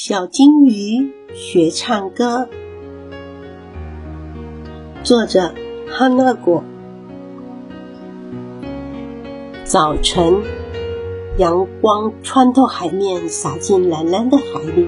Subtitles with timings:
[0.00, 2.48] 小金鱼学唱歌，
[5.02, 5.52] 作者
[5.88, 6.62] 哈娜果。
[9.64, 10.40] 早晨，
[11.36, 14.86] 阳光穿透海面，洒进蓝蓝的海里，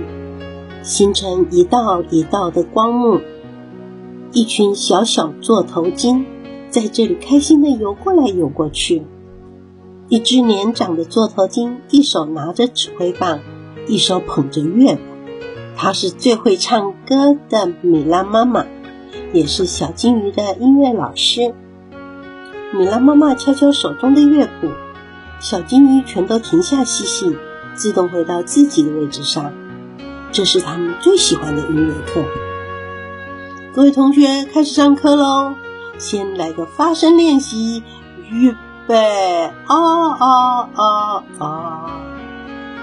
[0.84, 3.20] 形成一道一道的光幕。
[4.30, 6.24] 一群小小座头鲸
[6.68, 9.02] 在这里开心的游过来游过去。
[10.08, 13.40] 一只年长的座头鲸一手拿着指挥棒。
[13.90, 15.00] 一手捧着乐谱，
[15.76, 18.64] 她是最会唱歌的米拉妈妈，
[19.32, 21.52] 也是小金鱼的音乐老师。
[22.72, 24.68] 米拉妈妈敲敲手中的乐谱，
[25.40, 27.36] 小金鱼全都停下嬉戏，
[27.74, 29.52] 自动回到自己的位置上。
[30.30, 32.22] 这是他们最喜欢的音乐课。
[33.74, 35.54] 各位同学，开始上课喽！
[35.98, 37.82] 先来个发声练习，
[38.30, 38.54] 预
[38.86, 42.00] 备，啊啊啊啊！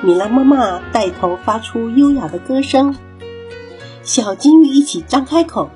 [0.04, 2.96] 米拉妈妈带头发出优雅的歌声，
[4.04, 5.72] 小金鱼一起张开口，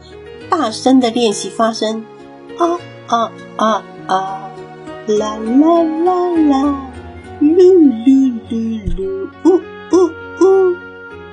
[0.49, 2.05] 大声的练习发声。
[2.59, 4.49] 啊啊啊啊！
[5.07, 6.91] 啦啦啦啦！
[7.41, 7.55] 噜
[8.05, 9.29] 噜噜噜！
[9.43, 9.55] 呜
[9.91, 10.75] 呜呜！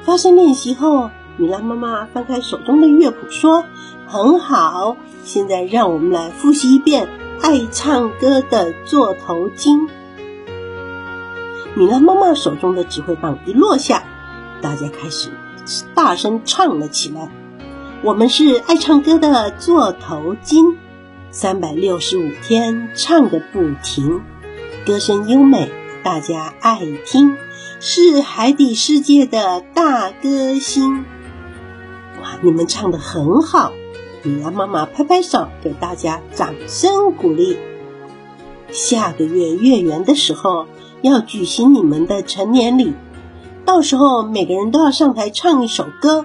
[0.03, 3.65] 发声练习后，米拉妈妈翻开手中的乐谱说
[4.09, 7.07] ：“很好，现在让我们来复习一遍
[7.43, 9.89] 爱唱歌的座头鲸。”
[11.79, 14.03] 米拉妈妈手中的指挥棒一落下，
[14.61, 15.31] 大家开始
[15.95, 17.31] 大声唱了起来。
[18.03, 20.77] 我们是爱唱歌的座头鲸，
[21.31, 24.23] 三百六十五天唱个不停，
[24.85, 25.71] 歌声优美，
[26.03, 27.37] 大家爱听，
[27.79, 31.05] 是海底世界的大歌星。
[32.21, 33.73] 哇，你们唱的很好！
[34.25, 37.57] 米拉妈妈拍拍手，给大家掌声鼓励。
[38.73, 40.67] 下个月月圆的时候。
[41.03, 42.95] 要举行你们的成年礼，
[43.65, 46.25] 到时候每个人都要上台唱一首歌，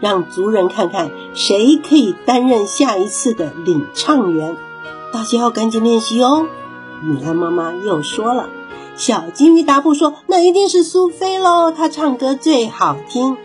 [0.00, 4.56] 让族人看看谁可以担任下一次的领唱员。
[5.12, 6.46] 大家要赶紧练习哦！
[7.02, 8.48] 米拉妈妈又说了，
[8.96, 13.36] 小金鱼达布说：“那一定是苏菲喽，她唱歌最好听。”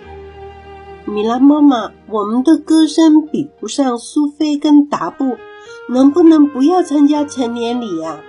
[1.06, 5.38] 米拉妈妈，我们的歌声比不上苏菲跟达布，
[5.90, 8.19] 能不能不要参加成年礼呀？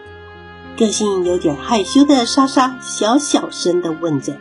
[0.76, 4.36] 个性有点害羞的莎莎小小声的问着，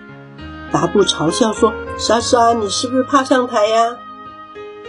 [0.72, 3.98] 达布嘲笑说：“莎莎，你是不是怕上台呀？”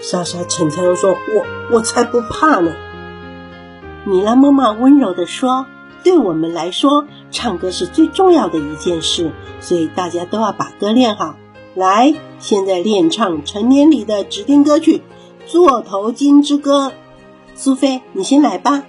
[0.00, 2.72] 莎莎逞强说：“我我才不怕呢。”
[4.06, 5.66] 米拉妈妈温柔的说
[6.02, 9.30] ：“对我们来说，唱歌是最重要的一件事，
[9.60, 11.36] 所以大家都要把歌练好。
[11.74, 15.02] 来，现在练唱成年礼的指定歌曲
[15.50, 16.88] 《座头鲸之歌》。
[17.54, 18.84] 苏菲，你先来吧。”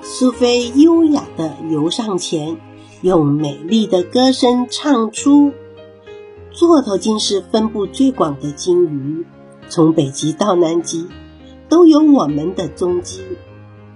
[0.00, 2.56] 苏菲优雅地游上前，
[3.02, 5.52] 用美丽的歌声唱出
[6.50, 9.26] ：“座头鲸是分布最广的鲸鱼，
[9.68, 11.06] 从北极到南极
[11.68, 13.20] 都有我们的踪迹。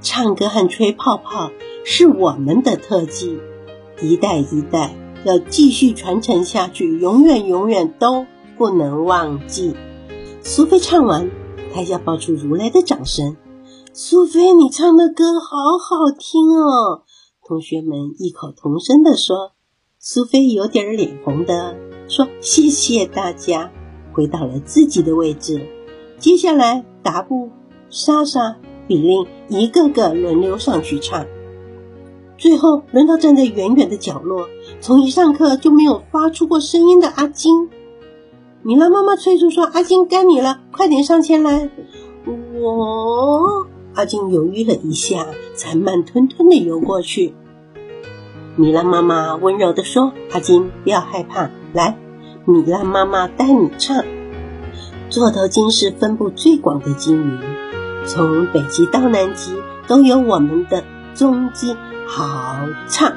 [0.01, 1.51] 唱歌和吹泡泡
[1.85, 3.39] 是我们的特技，
[4.01, 8.27] 一代一代要继续传承下去，永远永远都
[8.59, 9.75] 不能忘记。”
[10.43, 11.31] 苏菲唱完，
[11.73, 13.37] 台下爆出如来的掌声。
[13.95, 17.03] 苏菲，你唱的歌好好听哦！
[17.47, 19.53] 同学们异口同声的说。
[19.99, 21.77] 苏菲有点脸红的
[22.09, 23.71] 说：“谢谢大家。”
[24.15, 25.69] 回到了自己的位置。
[26.19, 27.51] 接下来，达布、
[27.91, 28.57] 莎莎、
[28.89, 31.27] 比利一个个轮流上去唱。
[32.39, 34.49] 最后轮到站在远远的角落，
[34.81, 37.69] 从一上课就没有发出过声音的阿金。
[38.63, 41.69] 米拉妈妈催促说：“阿金，该你了，快点上前来。”
[42.59, 43.67] 我。
[43.95, 47.35] 阿金犹豫了一下，才慢吞吞的游过去。
[48.57, 51.99] 米拉妈妈温柔的说：“阿金，不要害怕，来，
[52.47, 54.05] 米拉妈妈带你唱。
[55.11, 57.39] 座头鲸是分布最广的鲸鱼，
[58.07, 59.55] 从北极到南极
[59.87, 61.77] 都有我们的踪迹。
[62.07, 62.59] 好
[62.89, 63.13] 唱！”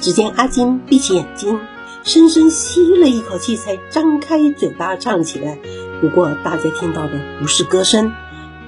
[0.00, 1.60] 只见阿金闭起眼睛，
[2.02, 5.58] 深深吸了一口气，才张开嘴巴唱起来。
[6.00, 8.10] 不过，大家听到的不是歌声，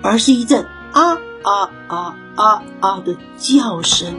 [0.02, 0.66] 而是一阵。
[0.94, 4.14] 啊啊啊啊啊的叫声，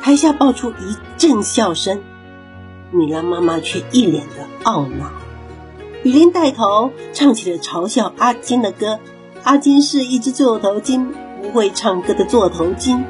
[0.00, 2.00] 台下爆出一阵笑声，
[2.92, 5.10] 米拉妈妈却一脸的懊恼。
[6.04, 9.00] 雨林带头唱起了嘲笑阿金的歌。
[9.42, 11.12] 阿金是一只座头鲸，
[11.42, 13.04] 不会唱歌的座头鲸。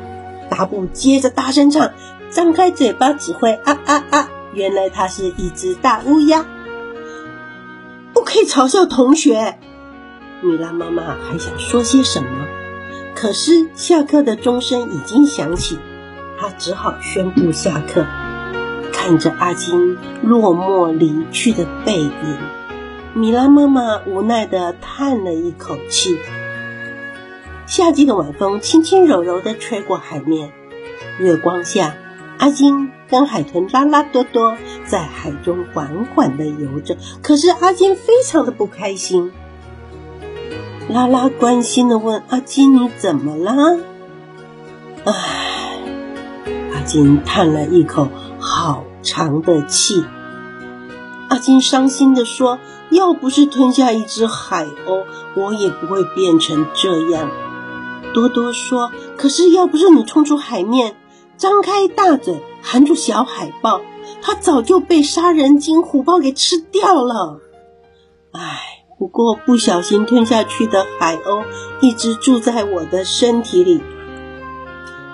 [0.49, 1.93] 达布接着大声唱，
[2.31, 4.29] 张开嘴巴指挥啊啊啊！
[4.55, 6.47] 原来他是一只大乌鸦。
[8.15, 9.59] 不可以嘲笑同学。
[10.41, 12.47] 米拉妈妈还想说些什么？
[13.23, 15.79] 可是下课的钟声已经响起，
[16.41, 18.05] 他只好宣布下课。
[18.93, 22.13] 看着阿金落寞离去的背影，
[23.15, 26.19] 米拉妈妈无奈地叹了一口气。
[27.65, 30.51] 夏季的晚风轻轻柔柔地吹过海面，
[31.21, 31.95] 月光下，
[32.39, 36.97] 阿金跟海豚拉拉多多在海中缓缓地游着。
[37.23, 39.31] 可是阿金非常的不开心。
[40.89, 43.79] 拉拉关心的问阿金：“你怎么了？”
[45.05, 45.79] 唉，
[46.75, 48.09] 阿金叹了一口
[48.39, 50.05] 好长的气。
[51.29, 52.59] 阿金伤心的说
[52.91, 57.31] ：“要不是吞下一只海鸥，我也不会变成这样。”
[58.13, 60.97] 多多说：“可是要不是你冲出海面，
[61.39, 63.81] 张开大嘴含住小海豹，
[64.21, 67.41] 它早就被杀人鲸虎豹给吃掉了。”
[68.33, 68.72] 唉。
[69.03, 71.45] 不过不小心吞下去的海鸥
[71.81, 73.83] 一直住在我的身体里。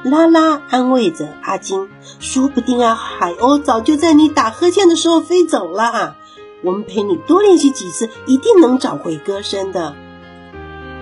[0.03, 1.89] 拉拉安慰着阿金
[2.21, 6.17] ：“说不定啊，海鸥早就在你打呵欠的时候飞走了。
[6.63, 9.97] 我们陪你多练习几次，一定能找回歌声的。”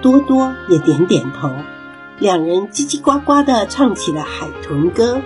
[0.01, 1.51] 多多也点点头，
[2.21, 5.21] 两人叽叽呱呱的唱起了海豚歌。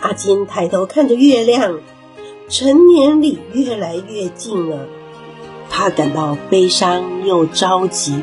[0.00, 1.78] 阿金抬头看着月亮，
[2.48, 4.86] 成年礼越来越近了。
[5.70, 8.22] 他感到悲伤又着急。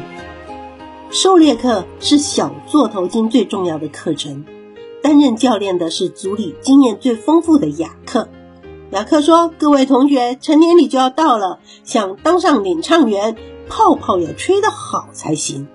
[1.12, 4.46] 狩猎课是小座头鲸最重要的课程，
[5.02, 8.30] 担任教练的是组里经验最丰富的雅克。
[8.92, 13.36] 雅克说：“各位同学，成年礼就要到了，想当上领唱员，
[13.68, 15.68] 泡泡要吹得好才行。”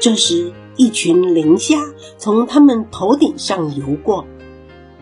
[0.00, 1.76] 这时，一群磷虾
[2.16, 4.24] 从他们头顶上游过。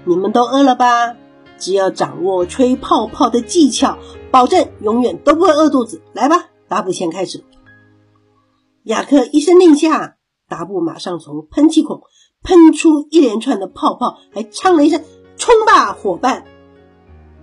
[0.05, 1.15] 你们都饿了吧？
[1.59, 3.99] 只要掌握吹泡泡的技巧。
[4.31, 6.03] 保证永远都不会饿肚子。
[6.13, 7.45] 来吧，达布先开始。
[8.85, 10.17] 雅克一声令下，
[10.49, 12.01] 达布马上从喷气孔
[12.43, 15.03] 喷出一连串的泡泡，还唱了一声
[15.37, 16.45] ：“冲吧，伙伴！”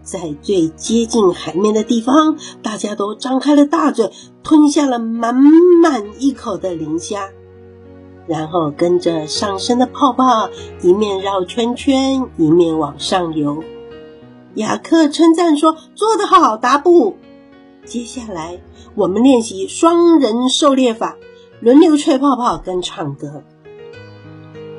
[0.01, 4.11] 在最接近海面的地方，大家都张开了大嘴，
[4.43, 7.29] 吞下了满满一口的磷虾，
[8.27, 10.49] 然后跟着上升的泡泡
[10.81, 13.63] 一面绕圈圈，一面往上游。
[14.55, 17.17] 雅克称赞说：“做得好，达布。
[17.85, 18.61] 接下来
[18.95, 21.17] 我们练习双人狩猎法，
[21.59, 23.43] 轮流吹泡泡跟唱歌。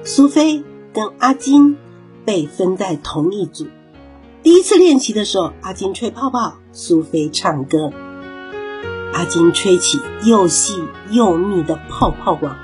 [0.02, 1.76] 苏菲跟阿金
[2.24, 3.66] 被分在同一组。
[4.42, 7.92] 第一次练习的时候，阿金吹泡泡，苏菲唱歌。
[9.12, 12.56] 阿金吹起又细又密的泡泡网。”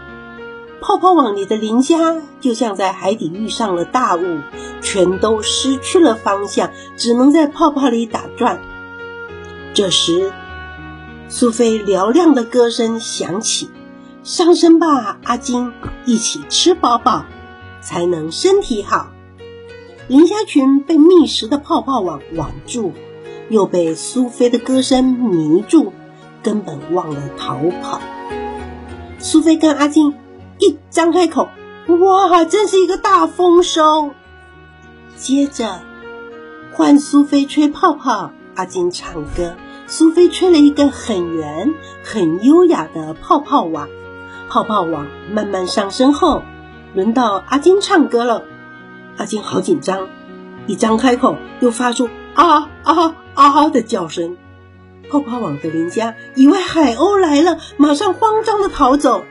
[0.82, 4.40] 泡泡网里的磷虾就像在海底遇上了大雾，
[4.82, 8.60] 全都失去了方向，只能在泡泡里打转。
[9.72, 10.32] 这时，
[11.28, 13.70] 苏菲嘹亮的歌声响起
[14.24, 15.72] ：“上升吧，阿金，
[16.04, 17.24] 一起吃饱饱，
[17.80, 19.12] 才能身体好。”
[20.08, 22.92] 磷虾群被密实的泡泡网网住，
[23.48, 25.92] 又被苏菲的歌声迷住，
[26.42, 28.00] 根本忘了逃跑。
[29.20, 30.12] 苏菲跟阿金。
[30.58, 31.48] 一张开口，
[31.86, 34.10] 哇，真是一个大丰收！
[35.16, 35.80] 接着
[36.72, 39.54] 换苏菲吹泡泡，阿金唱歌。
[39.86, 43.88] 苏菲吹了一个很圆、很优雅的泡泡网。
[44.48, 46.42] 泡泡网慢慢上升后，
[46.94, 48.44] 轮到阿金唱歌了。
[49.18, 50.08] 阿金好紧张，
[50.66, 54.36] 一张开口又发出啊啊啊的叫声。
[55.10, 59.24] 泡泡网的邻家以为海鸥来了，马上慌张的逃走。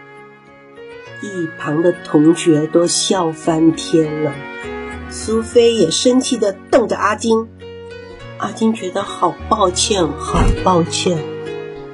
[1.21, 4.33] 一旁的同学都笑翻天了，
[5.09, 7.47] 苏菲也生气的瞪着阿金。
[8.39, 11.23] 阿金觉得好抱歉，好抱歉。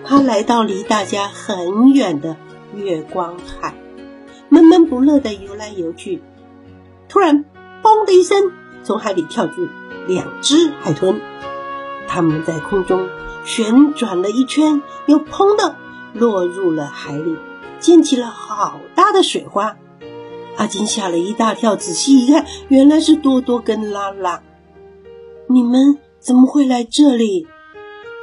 [0.05, 2.37] 他来到离大家很远的
[2.73, 3.75] 月光海，
[4.47, 6.21] 闷闷不乐的游来游去。
[7.09, 7.43] 突然，
[7.83, 8.51] 嘣的一声，
[8.83, 9.67] 从海里跳出
[10.07, 11.19] 两只海豚，
[12.07, 13.09] 它们在空中
[13.43, 15.75] 旋转了一圈，又砰的
[16.13, 17.35] 落入了海里。
[17.79, 19.77] 溅起了好他的水花，
[20.57, 24.41] 阿金吓了一大跳，仔细一看，原来是多多跟拉拉。
[25.47, 27.47] 你们怎么会来这里？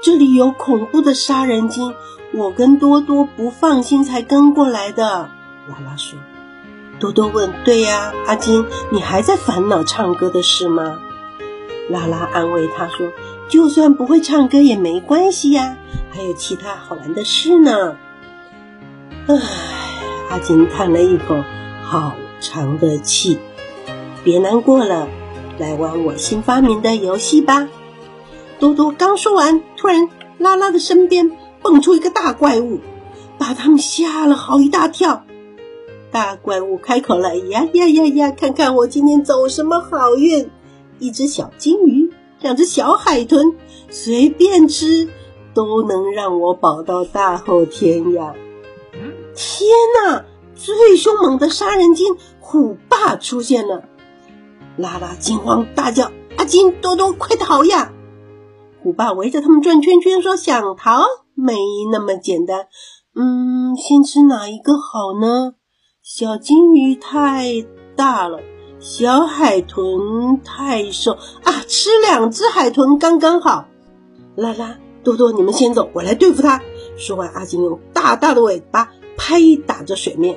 [0.03, 1.95] 这里有恐怖的杀人精，
[2.35, 5.31] 我跟多多不放心才跟过来的。
[5.69, 6.19] 拉拉说。
[7.01, 10.99] 多多问：“对呀，阿金，你还在烦恼唱歌的事吗？”
[11.89, 13.11] 拉拉安慰他说
[13.49, 15.79] ：“就算不会唱歌也没关系呀，
[16.11, 17.97] 还有其他好玩的事呢。”
[19.27, 19.35] 唉，
[20.35, 21.45] 阿金叹了一口
[21.85, 23.39] 好长的气。
[24.25, 25.07] 别难过了，
[25.59, 27.69] 来玩我新发明的游戏吧。
[28.59, 31.31] 多多刚说完，突然拉拉的身边
[31.63, 32.81] 蹦出一个大怪物，
[33.39, 35.23] 把他们吓了好一大跳。
[36.11, 40.51] 大怪物开口了：“呀呀呀呀，看看我今天走什么好运！
[40.99, 43.55] 一只小金鱼，两只小海豚，
[43.89, 45.09] 随便吃
[45.55, 48.35] 都能让我饱到大后天呀！
[49.35, 49.71] 天
[50.03, 50.25] 哪！
[50.57, 53.83] 最凶猛的杀人鲸虎爸出现了，
[54.77, 57.93] 拉拉惊慌大叫：“阿金，多多，快逃呀！”
[58.81, 61.03] 虎爸围着他们转圈圈，说：“想逃
[61.35, 61.55] 没
[61.91, 62.69] 那么简单。
[63.17, 65.55] 嗯，先吃哪一个好呢？
[66.03, 68.39] 小金鱼太大了，
[68.79, 71.13] 小海豚太瘦
[71.43, 73.67] 啊，吃两只海豚刚刚好。”
[74.37, 76.63] 拉拉、多多，你们先走，我来对付他。
[76.97, 78.93] 说完，阿金用大大的尾巴
[79.27, 80.37] 拍打着水面。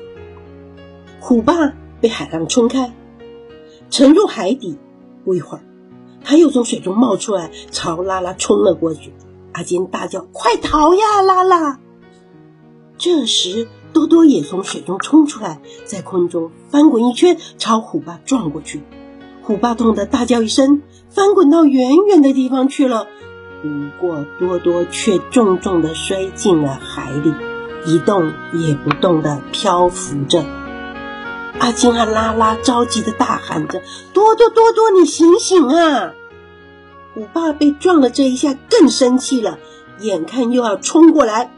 [1.20, 2.94] 虎爸被海浪冲开，
[3.89, 4.77] 沉入海底。
[5.25, 5.62] 不一会儿，
[6.24, 9.13] 他又从水中冒出来，朝拉拉冲了过去。
[9.51, 11.82] 阿金大叫：“快逃呀，拉拉！”
[12.98, 18.84] 这时，多多也从水中冲出来，在空中翻滚一圈，朝虎爸撞过去。
[19.44, 23.06] 虎爸痛得大叫一声，翻滚到远远的地方去了。
[23.62, 23.67] 不
[24.00, 27.34] 过，多多却重重的摔进了海里，
[27.88, 30.44] 一动也不动的漂浮着。
[31.58, 33.82] 阿金和拉拉着急的大喊着
[34.13, 36.12] ：“多多多多，你醒醒啊！”
[37.15, 39.58] 虎爸被撞了这一下，更生气了，
[40.01, 41.50] 眼看又要冲过来，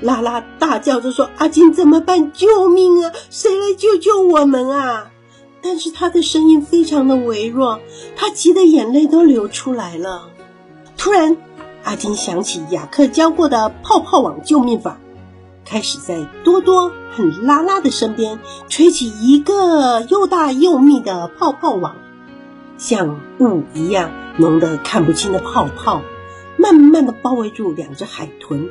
[0.00, 2.32] 拉拉大叫着说：“阿金怎么办？
[2.32, 3.12] 救命啊！
[3.30, 5.12] 谁来救救我们啊？”
[5.62, 7.78] 但是他的声音非常的微弱，
[8.16, 10.24] 他急得眼泪都流出来了。
[10.98, 11.36] 突然，
[11.84, 14.98] 阿金想起雅克教过的泡泡网救命法。
[15.64, 18.38] 开始在多多和拉拉的身边
[18.68, 21.96] 吹起一个又大又密的泡泡网，
[22.78, 26.02] 像雾一样浓得看不清的泡泡，
[26.56, 28.68] 慢慢的包围住两只海豚。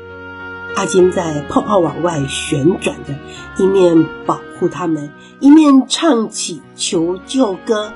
[0.75, 3.13] 阿金在泡泡网外旋转着，
[3.57, 7.91] 一面保护它们，一面唱起求救歌。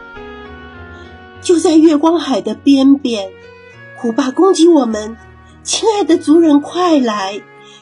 [1.41, 3.29] 就在月光海的边边，
[3.97, 5.15] 虎爸攻击我们，
[5.63, 7.41] 亲爱的族人，快来！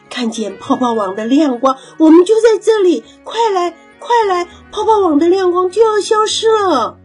[0.10, 3.04] 看见泡泡网的亮光，我们就在这里！
[3.24, 4.48] 快来，快来！
[4.72, 6.98] 泡泡网的亮光就要消失了。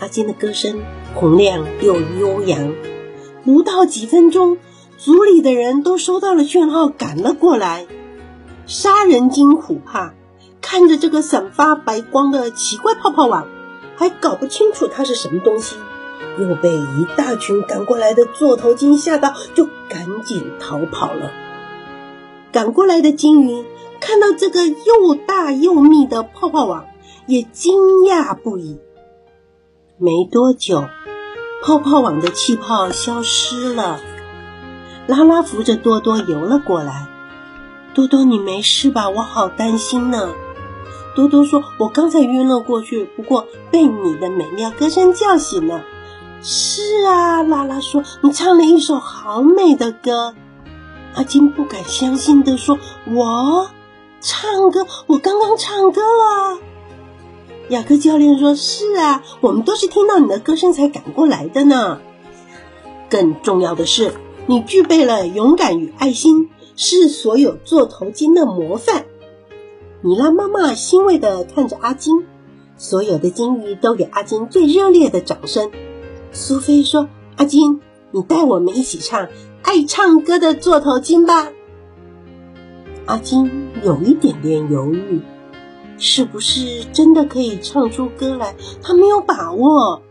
[0.00, 0.82] 阿金的歌声
[1.14, 2.74] 洪亮又悠扬，
[3.44, 4.58] 不到几分钟，
[4.96, 7.86] 组里的人都收到了讯号，赶了过来。
[8.66, 10.14] 杀人鲸虎怕
[10.60, 13.48] 看着这个散发白光的奇怪泡泡网，
[13.96, 15.76] 还搞不清楚它是什么东西，
[16.38, 21.30] 又被一大群赶过来的座头鲸吓到，就赶紧逃跑了。
[22.52, 23.64] 赶过来的鲸鱼
[23.98, 26.84] 看到这个又大又密的泡泡网，
[27.26, 28.78] 也惊讶不已。
[29.96, 30.84] 没多久，
[31.64, 34.00] 泡泡网的气泡消失了。
[35.06, 37.08] 拉拉扶着多多游了过来。
[37.94, 39.08] 多多，你没事吧？
[39.08, 40.28] 我好担心呢。
[41.14, 45.82] 多多说：“我刚才晕了过去，不过被你的美妙歌声叫醒了。”
[46.42, 50.34] 是啊，拉拉说：“你唱了一首好美的歌。”
[51.14, 52.78] 阿金不敢相信的说
[53.12, 53.70] ：“我
[54.20, 56.58] 唱歌，我刚刚唱歌了。”
[57.68, 62.00] 雅克教练说：“是啊，我们都是听到你的歌声才赶过来的呢。
[63.08, 64.14] 更重要的是，
[64.46, 69.06] 你具备了勇敢与爱心，是所有座头鲸的模范。”
[70.02, 72.26] 米拉妈妈欣慰的看着阿金，
[72.76, 75.70] 所有的鲸鱼都给阿金最热烈的掌声。
[76.32, 77.80] 苏菲说：“阿金，
[78.12, 79.28] 你带我们一起唱。”
[79.64, 81.50] 爱唱歌的座头鲸吧，
[83.06, 85.22] 阿金有一点点犹豫，
[85.98, 88.56] 是不是真的可以唱出歌来？
[88.82, 90.02] 他没有把握。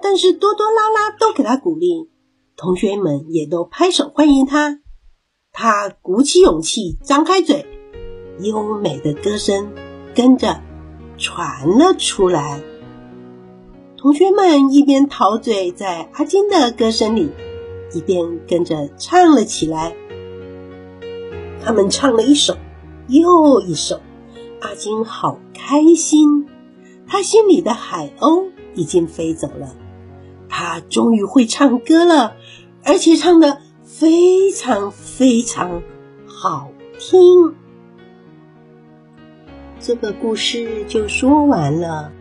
[0.00, 2.08] 但是多多拉拉都给他鼓励，
[2.56, 4.78] 同学们也都拍手欢迎他。
[5.52, 7.66] 他鼓起勇气，张开嘴，
[8.40, 9.72] 优美的歌声
[10.14, 10.62] 跟着
[11.18, 12.62] 传了出来。
[14.06, 17.32] 同学们一边陶醉在阿金的歌声里。
[17.92, 19.96] 一边跟着唱了起来，
[21.60, 22.56] 他们唱了一首
[23.08, 24.00] 又一首，
[24.60, 26.46] 阿金好开心。
[27.08, 29.74] 他心里的海鸥已经飞走了，
[30.48, 32.36] 他终于会唱歌了，
[32.84, 35.82] 而且唱的非常非常
[36.28, 36.70] 好
[37.00, 37.56] 听。
[39.80, 42.12] 这个故事就说完了。